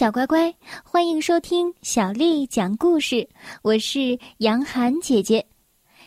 [0.00, 3.28] 小乖乖，欢迎收听小丽讲故事。
[3.60, 5.46] 我是杨涵姐姐，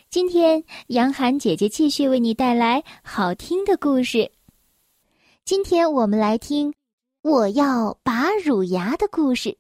[0.10, 4.32] 今天杨涵姐姐继续为你带来好听的故事。
[5.46, 6.72] 今天我们来听
[7.22, 9.60] 《我要拔乳牙》的故事。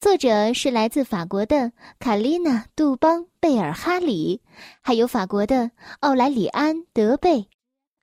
[0.00, 4.40] 作者是来自法国的卡丽娜·杜邦贝尔哈里，
[4.80, 7.48] 还有法国的奥莱里安·德贝，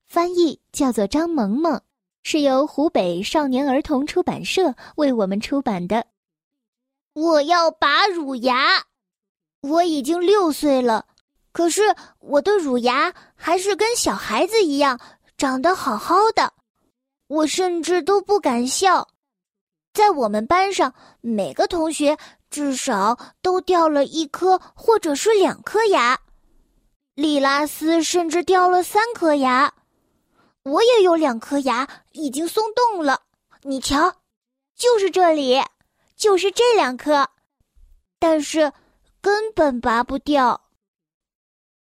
[0.06, 1.82] 翻译叫做张萌萌。
[2.24, 6.06] 是由湖北少年儿童出版社为我们出版的。
[7.14, 8.84] 我要拔乳牙，
[9.62, 11.06] 我已经六岁了，
[11.52, 15.00] 可是我的乳牙还是跟小孩子一样
[15.38, 16.54] 长得好好的，
[17.28, 19.08] 我甚至都不敢笑。
[19.92, 22.16] 在我们班上，每个同学
[22.50, 26.18] 至少都掉了一颗或者是两颗牙，
[27.16, 29.74] 利拉斯甚至掉了三颗牙。
[30.64, 31.88] 我也有两颗牙
[32.20, 33.22] 已经松动了，
[33.62, 34.14] 你瞧，
[34.76, 35.58] 就是这里，
[36.18, 37.28] 就是这两颗，
[38.20, 38.74] 但是
[39.22, 40.60] 根本拔不掉。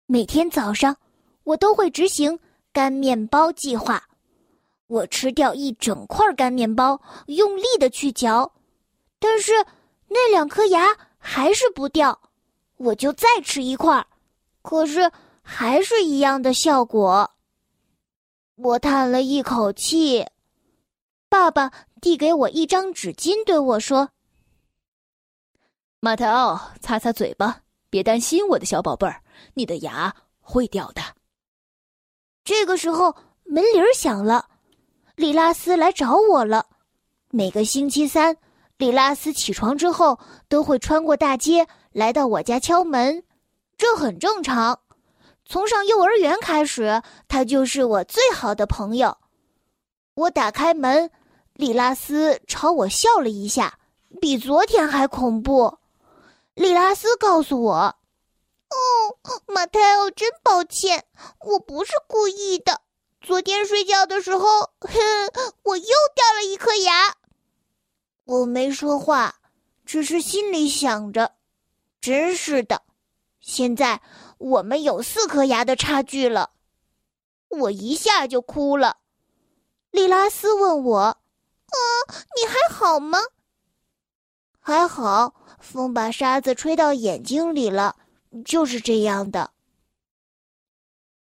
[0.05, 0.97] 每天早上，
[1.43, 2.37] 我都会执行
[2.73, 4.03] 干面包计划，
[4.87, 8.51] 我吃掉一整块干面包，用力的去嚼，
[9.19, 9.53] 但是
[10.09, 10.87] 那两颗牙
[11.17, 12.19] 还是不掉，
[12.75, 14.05] 我就再吃一块，
[14.61, 15.09] 可是
[15.41, 17.31] 还是一样的效果。
[18.57, 20.25] 我叹了一口气，
[21.29, 24.09] 爸爸递给我一张纸巾，对我说
[26.01, 29.21] ：“马特奥，擦擦嘴巴，别担心，我的小宝贝儿，
[29.53, 31.03] 你的牙会掉的。”
[32.43, 34.49] 这个时候，门铃响了，
[35.15, 36.65] 里拉斯来找我了。
[37.29, 38.37] 每个星期三，
[38.77, 43.23] 里拉斯起床之后都会穿过大街来到我家敲门，
[43.77, 44.79] 这很正常。
[45.49, 49.17] 从上幼儿园开始，他就是我最好的朋友。
[50.13, 51.09] 我打开门，
[51.53, 53.79] 里拉斯朝我笑了一下，
[54.19, 55.77] 比昨天还恐怖。
[56.53, 57.73] 里拉斯告诉我
[58.69, 61.05] ：“哦，马泰奥，真抱歉，
[61.39, 62.81] 我不是故意的。
[63.21, 64.47] 昨天睡觉的时候，
[64.81, 64.99] 哼，
[65.63, 67.15] 我又掉了一颗牙。”
[68.25, 69.35] 我没说话，
[69.85, 71.31] 只是心里想着
[72.01, 72.81] ：“真是的。”
[73.39, 74.01] 现在
[74.37, 76.51] 我们有四颗牙的差距了，
[77.49, 78.97] 我一下就哭了。
[79.91, 81.17] 利拉斯问我：“啊，
[82.35, 83.19] 你还好吗
[84.59, 87.95] ？”“还好，风把沙子吹到眼睛里了，
[88.45, 89.51] 就是这样的。”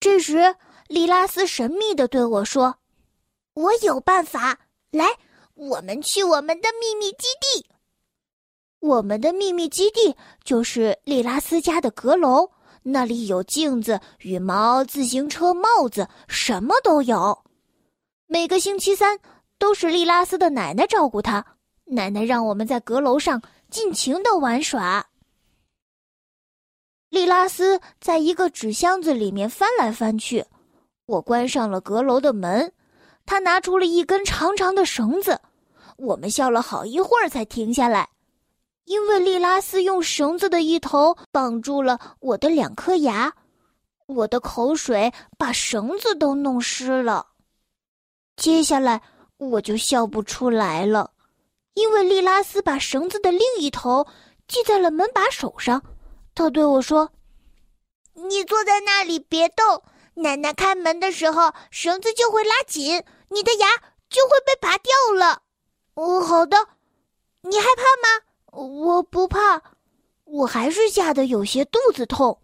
[0.01, 0.57] 这时，
[0.89, 2.79] 利拉斯神秘的对我说
[3.55, 4.59] ：“我有办法，
[4.91, 5.19] 来，
[5.55, 7.67] 我们去我们的秘密基地。”
[8.81, 12.51] 我们的秘密基地就是利拉斯家的阁楼，
[12.89, 17.37] 那里有镜子、羽毛、自行车、帽子，什么都有。
[18.29, 19.19] 每个星期三
[19.59, 21.45] 都是利拉斯的奶奶照顾他，
[21.87, 25.05] 奶奶让我们在阁楼上尽情的玩耍。
[27.09, 30.45] 利拉斯在一个纸箱子里面翻来翻去，
[31.07, 32.73] 我关上了阁楼的门，
[33.25, 35.41] 他拿出了一根长长的绳子，
[35.97, 38.09] 我们笑了好一会儿才停下来。
[38.87, 43.35] 因为利拉斯用绳子的一头绑住了我的两颗牙，
[44.07, 47.27] 我的口水把绳子都弄湿了。
[48.37, 49.03] 接下来
[49.39, 51.11] 我就笑不出来了，
[51.75, 54.07] 因为利拉斯把绳子的另一头
[54.47, 55.83] 系在了门把手上。
[56.33, 57.11] 他对我说
[58.15, 59.83] ：“你坐在那里别动，
[60.15, 63.67] 奶奶开门的时候绳子就会拉紧，你的牙
[64.09, 65.43] 就会被拔掉了。”
[65.95, 66.57] 哦，好的。
[67.41, 68.26] 你害怕吗？
[68.57, 69.63] 我不怕，
[70.25, 72.39] 我还是吓得有些肚子痛，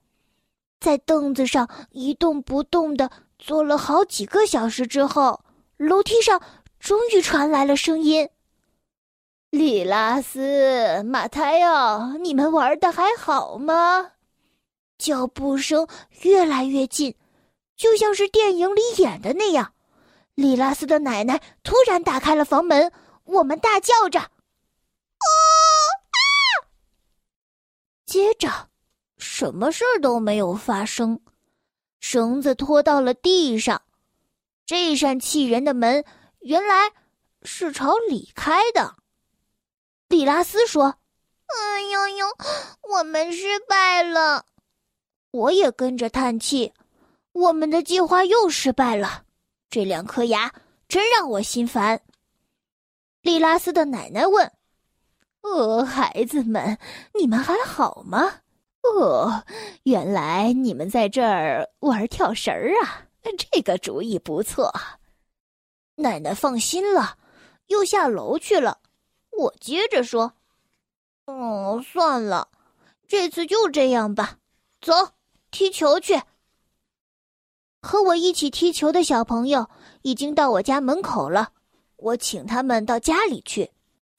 [0.78, 5.42] 在凳子上一动不动的坐了好几个小时之后，
[5.78, 6.40] 楼梯上
[6.78, 8.28] 终于传来了声音
[9.48, 14.12] ：“里拉斯、马泰奥，你们玩的还好吗？”
[14.98, 15.88] 脚步声
[16.20, 17.16] 越来越近，
[17.74, 19.72] 就像是电影里演的那样。
[20.34, 22.92] 里拉斯的奶奶突然打开了房门，
[23.24, 24.28] 我们大叫着：“哦！”
[28.12, 28.68] 接着，
[29.16, 31.18] 什么事儿都没有发生，
[31.98, 33.80] 绳子拖到了地上。
[34.66, 36.04] 这扇气人的门
[36.40, 36.92] 原来
[37.42, 38.96] 是朝里开的。
[40.08, 40.94] 里拉斯说
[41.48, 42.26] ：“哎呦呦，
[42.82, 44.44] 我们失败了。”
[45.32, 46.70] 我也跟着叹气，
[47.32, 49.24] 我们的计划又失败了。
[49.70, 50.52] 这两颗牙
[50.86, 52.02] 真让我心烦。
[53.22, 54.52] 利拉斯的奶奶问。
[55.42, 56.78] 呃，孩子们，
[57.14, 58.40] 你们还好吗？
[58.82, 59.44] 哦，
[59.84, 63.06] 原来你们在这儿玩跳绳儿啊！
[63.52, 64.74] 这个主意不错。
[65.96, 67.16] 奶奶放心了，
[67.66, 68.78] 又下楼去了。
[69.30, 70.32] 我接着说
[71.26, 72.48] ：“嗯，算了，
[73.06, 74.38] 这次就这样吧。
[74.80, 74.92] 走，
[75.50, 76.20] 踢球去。”
[77.80, 79.68] 和我一起踢球的小朋友
[80.02, 81.52] 已经到我家门口了，
[81.96, 83.70] 我请他们到家里去。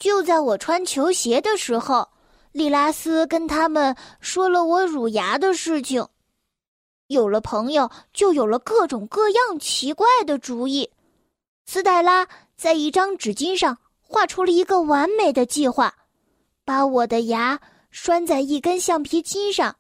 [0.04, 2.10] 就在我穿球鞋的时候，
[2.52, 6.06] 利拉斯跟他们说了我乳牙的事情。
[7.08, 10.90] 有了朋友，就有了各种各样奇怪的主意。
[11.66, 12.28] 斯黛拉
[12.58, 15.96] 在一张纸巾上画出了一个完美的计划，
[16.66, 17.58] 把我的牙
[17.90, 19.74] 拴在一根橡皮筋上，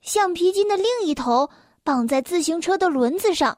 [0.00, 1.48] 橡皮筋的另一头。
[1.84, 3.56] 绑在自行车的轮子上，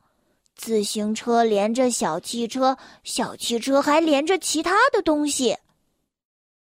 [0.54, 5.56] 自行车连着小汽车，小汽车还连着其他的东西。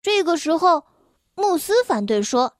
[0.05, 0.85] 这个时候，
[1.33, 2.57] 慕斯反对说：“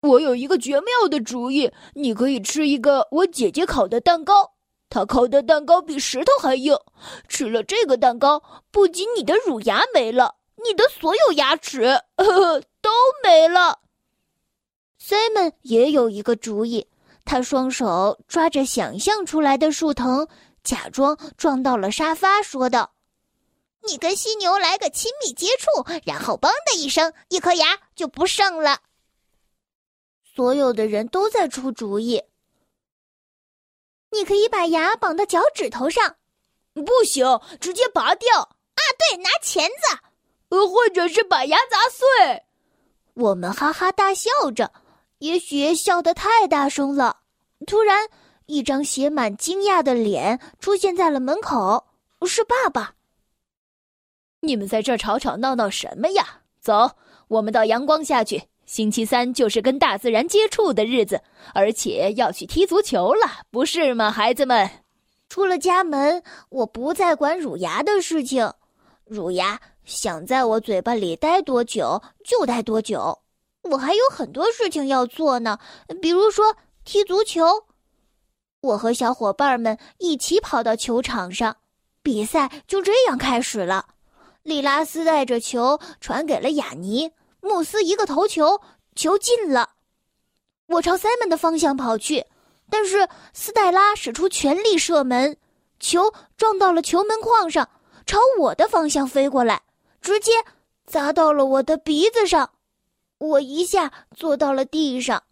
[0.00, 4.52] 我有一个绝妙的主意，你可以吃一个我姐姐烤的蛋糕。
[4.88, 6.74] 她烤的蛋糕比石头还硬。
[7.28, 11.82] 吃了这个蛋糕，不仅你的乳牙没了，你的所有牙齿
[12.16, 12.88] 呵呵都
[13.22, 13.80] 没了。”
[14.98, 16.86] Simon 也有一个主意。
[17.26, 20.26] 他双手抓着想象出来的树藤，
[20.64, 22.92] 假装撞到了沙发，说道
[23.86, 28.78] ：“你跟犀牛来个亲密接触，然后‘嘣’的一声，一颗牙就不剩了。”
[30.34, 32.22] 所有的人都在出主意。
[34.10, 36.16] 你可以把牙绑到脚趾头上，
[36.74, 38.80] 不行，直接拔掉啊！
[38.98, 39.98] 对，拿钳子，
[40.50, 42.42] 呃，或者是把牙砸碎。
[43.14, 44.72] 我们哈哈大笑着，
[45.18, 47.20] 也许笑得太大声了。
[47.66, 48.08] 突然，
[48.46, 51.86] 一张写满惊讶的脸出现在了门口。
[52.26, 52.94] 是爸爸。
[54.40, 56.40] 你们在这吵吵闹闹什么呀？
[56.60, 56.90] 走，
[57.28, 58.42] 我们到阳光下去。
[58.66, 61.20] 星期三就是跟大自然接触的日子，
[61.54, 64.70] 而且要去踢足球了，不是吗，孩子们？
[65.28, 68.52] 出了家门，我不再管乳牙的事情。
[69.04, 73.18] 乳牙想在我嘴巴里待多久就待多久。
[73.62, 75.58] 我还有很多事情要做呢，
[76.00, 76.56] 比如说。
[76.82, 77.44] 踢足球，
[78.62, 81.58] 我和小伙伴们一起跑到球场上，
[82.02, 83.84] 比赛就这样开始了。
[84.42, 88.60] 利拉斯带着球传给了雅尼，穆斯一个头球，
[88.94, 89.70] 球进了。
[90.66, 92.24] 我朝塞门的方向跑去，
[92.70, 95.36] 但是斯黛拉使出全力射门，
[95.78, 97.68] 球撞到了球门框上，
[98.06, 99.62] 朝我的方向飞过来，
[100.00, 100.32] 直接
[100.86, 102.50] 砸到了我的鼻子上，
[103.18, 105.22] 我一下坐到了地上。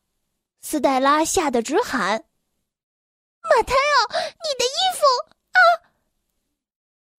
[0.61, 2.25] 斯黛拉吓得直喊
[3.43, 5.05] ：“马泰奥，你的衣服
[5.53, 5.59] 啊！”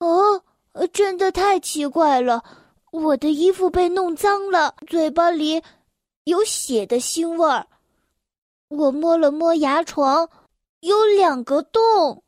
[0.06, 2.44] 哦，呃真的太奇怪了，
[2.92, 5.64] 我的衣服被弄脏了，嘴巴里
[6.26, 7.68] 有血的腥味儿。
[8.70, 10.30] 我摸了摸牙床，
[10.82, 12.24] 有两个洞，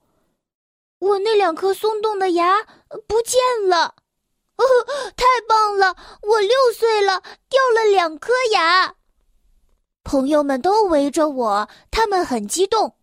[0.99, 2.63] 我那两颗松动的牙
[3.07, 3.39] 不见
[3.69, 3.95] 了。
[4.57, 4.63] 哦，
[5.15, 8.95] 太棒了，我六岁了，掉了两颗牙。
[10.03, 12.95] 朋友们都围着我，他们很激动。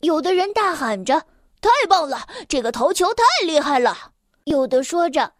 [0.00, 1.24] 有的人大喊着
[1.62, 4.12] ：“太棒了，这个头球太厉害了！”
[4.44, 5.32] 有的说着，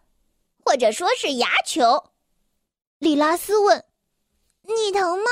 [0.63, 2.03] 或者说是牙球。
[2.99, 3.83] 里拉斯问
[4.63, 5.25] ：“你疼吗？”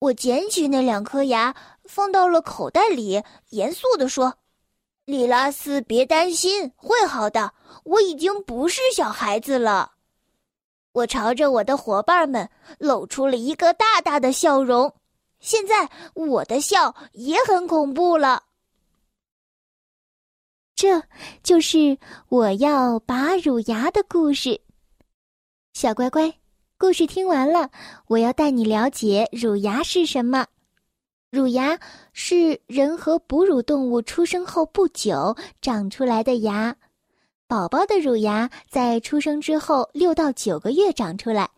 [0.00, 4.34] 我捡起那两颗牙，放到了口袋里，严肃地说
[5.04, 7.52] ：“里拉斯，别担心，会好的。
[7.84, 9.92] 我已经不是小孩子了。”
[10.92, 14.94] 我朝着我的伙伴们露出了一个大大的笑容。
[15.40, 18.44] 现在我的笑也很恐怖了。
[20.76, 21.02] 这
[21.42, 21.96] 就是
[22.28, 24.60] 我要拔乳牙的故事。
[25.72, 26.32] 小乖乖，
[26.76, 27.70] 故事听完了，
[28.08, 30.46] 我要带你了解乳牙是什么。
[31.30, 31.78] 乳牙
[32.12, 36.76] 是人和哺乳动物出生后不久长出来的牙。
[37.46, 41.48] 宝宝的乳牙在出生之后六到九个月长出来，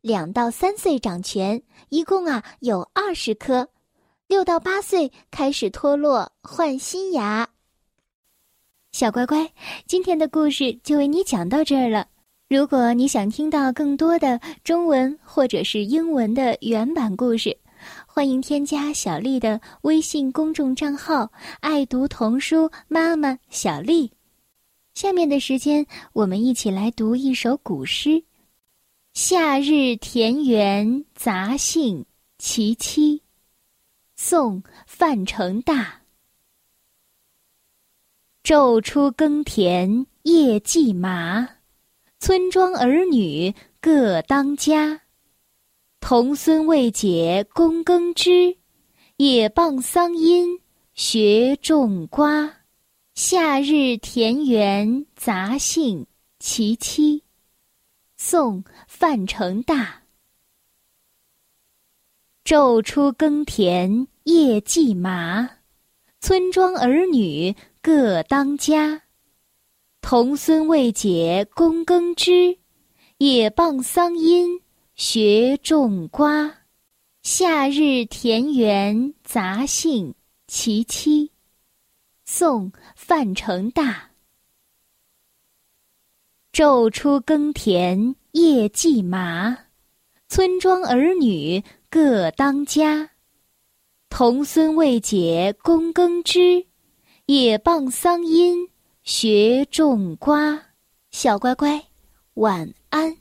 [0.00, 3.68] 两到三岁长全，一共啊有二十颗，
[4.26, 7.48] 六到八岁开始脱落换新牙。
[8.92, 9.50] 小乖乖，
[9.86, 12.08] 今天的故事就为你讲到这儿了。
[12.48, 17.56] 如果你想听到更多的中文或者是英文的原版故事，
[18.04, 21.30] 欢迎添加小丽的微信公众账号
[21.60, 24.10] “爱读童书妈妈小丽”。
[24.92, 28.10] 下面的时间，我们一起来读一首古诗
[29.14, 32.00] 《夏日田园杂兴·
[32.38, 33.18] 其七》，
[34.16, 35.99] 宋·范成大。
[38.42, 41.46] 昼出耕田夜绩麻，
[42.18, 45.02] 村庄儿女各当家。
[46.00, 48.56] 童孙未解供耕织，
[49.18, 50.58] 也傍桑阴
[50.94, 52.50] 学种瓜。
[53.14, 56.06] 夏日田园杂兴
[56.38, 57.22] 其七，
[58.16, 60.02] 宋·范成大。
[62.42, 65.48] 昼出耕田夜绩麻，
[66.20, 69.02] 村庄儿女各当家。
[70.02, 72.58] 童孙未解供耕织，
[73.16, 74.60] 也傍桑阴
[74.94, 76.58] 学种瓜。
[77.22, 80.14] 夏日田园杂兴
[80.46, 81.30] 其七。
[82.26, 84.10] 宋·范成大。
[86.52, 89.56] 昼出耕田夜绩麻，
[90.28, 93.10] 村庄儿女各当家。
[94.10, 96.66] 童孙未解供耕织，
[97.32, 98.68] 也傍桑阴
[99.04, 100.60] 学种瓜。
[101.12, 101.80] 小乖乖，
[102.34, 103.16] 晚安。